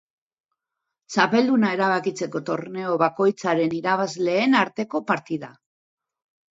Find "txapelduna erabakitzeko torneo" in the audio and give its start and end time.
1.15-2.97